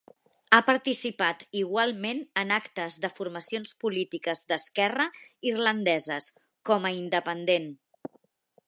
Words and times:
Ha 0.55 0.59
participat 0.69 1.43
igualment 1.59 2.23
en 2.43 2.53
actes 2.55 2.97
de 3.03 3.11
formacions 3.19 3.75
polítiques 3.85 4.43
d'esquerra 4.53 5.09
irlandeses, 5.53 6.33
com 6.71 6.91
a 6.93 6.97
independent. 7.03 7.71